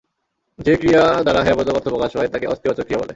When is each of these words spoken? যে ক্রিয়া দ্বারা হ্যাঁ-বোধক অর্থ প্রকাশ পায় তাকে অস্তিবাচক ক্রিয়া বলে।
যে 0.59 0.73
ক্রিয়া 0.75 1.03
দ্বারা 1.23 1.41
হ্যাঁ-বোধক 1.43 1.75
অর্থ 1.75 1.87
প্রকাশ 1.89 2.11
পায় 2.13 2.27
তাকে 2.27 2.45
অস্তিবাচক 2.47 2.83
ক্রিয়া 2.83 2.99
বলে। 2.99 3.09